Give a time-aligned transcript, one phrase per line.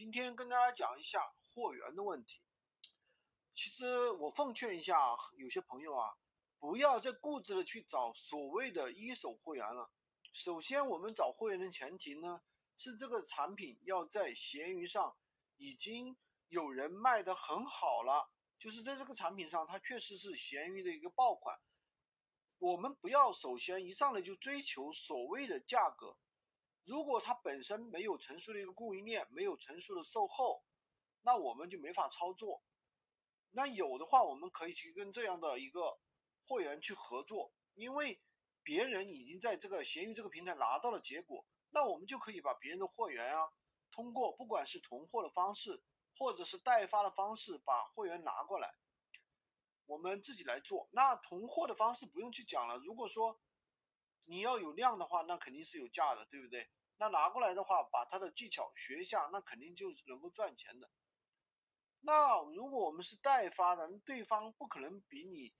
[0.00, 2.40] 今天跟大家讲一下货源的问题。
[3.52, 4.96] 其实我奉劝一下
[5.36, 6.14] 有些朋友啊，
[6.58, 9.90] 不要再固执的去找所谓的一手货源了。
[10.32, 12.40] 首先，我们找货源的前提呢，
[12.78, 15.18] 是这个产品要在闲鱼上
[15.58, 16.16] 已经
[16.48, 21.60] 有人卖的很好了，就是在这个产品上它确实是闲鱼的一个爆款。
[22.58, 26.16] 我们不要首先一上来就追求所谓的价格。
[26.84, 30.64] 如果它本身没有成熟的一个供应链，没有成熟的售后，
[31.22, 32.62] 那我们就没法操作。
[33.50, 35.98] 那有的话，我们可以去跟这样的一个
[36.42, 38.20] 货源去合作，因为
[38.62, 43.52] 别人已经在这个闲鱼这个平台拿到了结果，那我们就可以把别人的货源啊，
[43.90, 45.82] 通过不管是囤货的方式，
[46.16, 48.74] 或者是代发的方式，把货源拿过来，
[49.86, 50.88] 我们自己来做。
[50.92, 53.40] 那囤货的方式不用去讲了，如果说
[54.26, 56.68] 你要有量的话，那肯定是有价的，对不对？
[56.98, 60.90] 那拿过来的话，把他的技巧学一下，那肯定就能够赚钱的。
[62.00, 65.54] 那如果我们是代发的，对方不可能比你，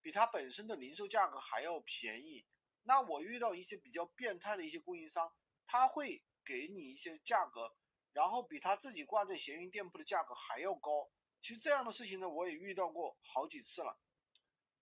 [0.00, 2.46] 比他本身的零售价格还要便宜。
[2.82, 5.34] 那我遇到一些比较变态的一些供应商，
[5.66, 7.74] 他会给你一些价格，
[8.12, 11.10] 然后比他自己挂在闲鱼店铺的价格还要高。
[11.40, 13.98] 其实这样的事情呢，我也遇到过好几次了。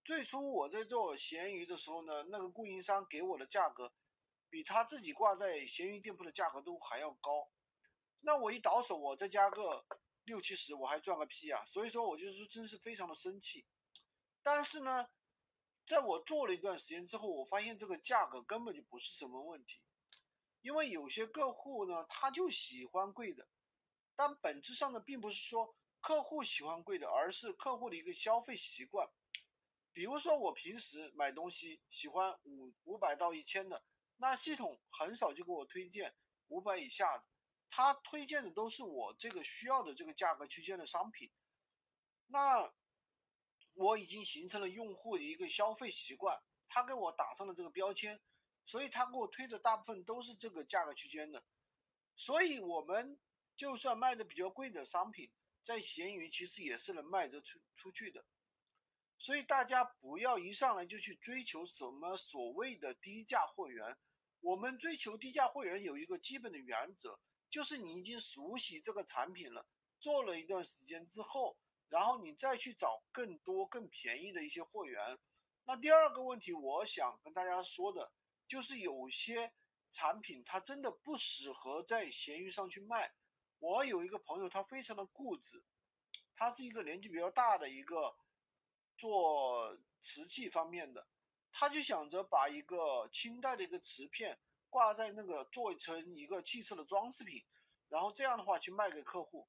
[0.07, 3.93] 最初我在做闲鱼的时候呢，那个供应商给我的价格，
[4.49, 7.51] 比他自己挂在闲鱼店铺的价格都还要高。
[8.21, 9.85] 那我一倒手，我再加个。
[10.23, 11.65] 六七十我还赚个屁啊！
[11.67, 13.65] 所以说我就是真是非常的生气。
[14.43, 15.09] 但是呢，
[15.85, 19.81] 在我做了一段时间之后，我发现这个价格根本就不是什么问题，
[20.63, 23.49] 因为有些客户呢，他就喜欢贵的，
[24.17, 29.09] 但本质上呢，并不是说客户喜欢贵的，而是客户的一个消费习惯。
[29.97, 33.83] 比如说我平时买东西喜欢五五百到一千的，
[34.19, 36.15] 那系统很少就给我推荐
[36.49, 37.25] 五百以下的。
[37.71, 41.33] 他推荐的都是我这个需要的这个价格区间的商品，
[42.27, 42.75] 那
[43.73, 48.21] 我已经形成了用户的一个消费习惯，他给我打上了这个标签，
[48.67, 51.43] 所以他给我推的大部分都是这个价格区间的，
[52.15, 53.19] 所以我们
[53.57, 55.33] 就算卖的比较贵的商品，
[55.63, 58.27] 在闲鱼其实也是能卖得出出去的，
[59.19, 63.97] 所以大家不要一上来就去追求什么所谓的低价货源，
[64.41, 67.19] 我们追求低价货源有一个基本的原则。
[67.49, 69.67] 就是你已经熟悉这个产品了，
[70.01, 71.57] 做了一段时间之后，
[71.89, 75.01] 然后你再去找更多更便宜的一些货源。
[75.65, 78.13] 那第二个问题，我想跟大家说的，
[78.47, 79.53] 就是有些
[79.91, 83.15] 产品它真的不适合在闲鱼上去卖。
[83.61, 85.65] 我有一个朋友，他非常的固执，
[86.37, 88.15] 他是一个年纪比较大的一个
[88.97, 91.07] 做瓷器方面的，
[91.53, 94.39] 他就想着把一个清代的一个瓷片。
[94.69, 97.43] 挂在那个做成一个汽车的装饰品，
[97.89, 99.49] 然后这样的话去卖给客户。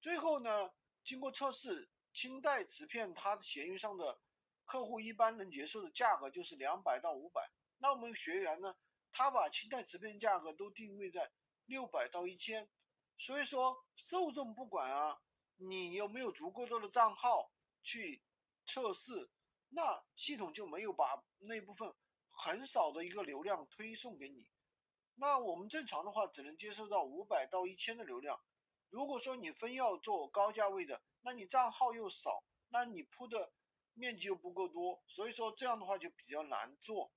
[0.00, 0.70] 最后呢，
[1.04, 4.20] 经过测试，清代瓷片它闲鱼上的
[4.66, 7.50] 客户一般能接受的价格就是两百到五百。
[7.78, 8.76] 那我们学员呢，
[9.10, 11.32] 他把清代瓷片价格都定位在
[11.64, 12.68] 六百到一千。
[13.16, 15.22] 所以说，受众不管啊，
[15.56, 17.50] 你有没有足够多的账号
[17.82, 18.22] 去
[18.66, 19.30] 测试，
[19.68, 21.94] 那系统就没有把那部分。
[22.34, 24.50] 很少的一个流量推送给你，
[25.16, 28.42] 那我们正常的话只能接受到五百到一千的流量。
[28.88, 33.52] 如果说你非要做高价位的，那你账号又少，那你铺的
[33.92, 37.12] 面积又不够多，所以说这样的话就比较难做。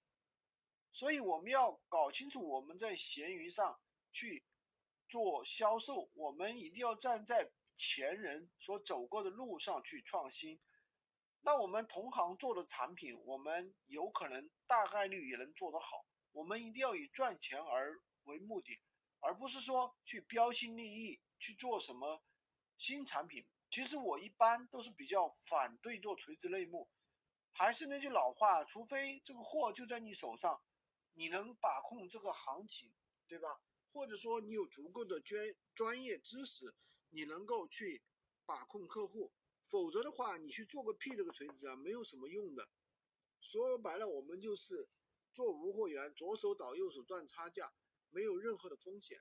[0.92, 3.80] 所以我们要搞清楚我们在闲鱼上
[4.12, 4.46] 去
[5.08, 10.60] 做销售，我们一定要站在前人所走过的路上去创新。
[11.46, 16.04] 那我们同行做的产品，我们有可能大概率也能做得好。
[16.32, 18.82] 我们一定要以赚钱而为目的，
[19.20, 22.24] 而不是说去标新立异去做什么
[22.78, 23.46] 新产品。
[23.70, 26.90] 其实我一般都是比较反对做垂直类目。
[27.52, 30.64] 还是那句老话，除非这个货就在你手上，
[31.14, 32.92] 你能把控这个行情，
[33.28, 33.62] 对吧？
[33.94, 35.40] 或者说你有足够的专
[35.76, 36.76] 专业知识，
[37.12, 38.04] 你能够去
[38.48, 39.32] 把控客户。
[39.68, 42.70] 否则的话，你去做个屁这个锤子啊，没有什么用的。
[43.40, 44.88] 说白了，我们就是
[45.34, 47.74] 做无货源，左手倒右手赚差价，
[48.10, 49.20] 没有任何的风险。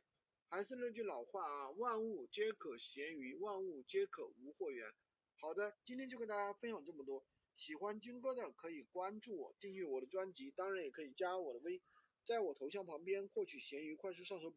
[0.49, 4.94] 还是那句老话啊，万物皆可咸鱼，万物皆可无货源。
[5.37, 7.25] 好的，今天就跟大家分享这么多。
[7.56, 11.82] 喜欢军哥的可以关注我，订阅我的专辑，当然也可以加我的微，
[12.25, 14.52] 在我头像旁边获取咸鱼快速上手笔。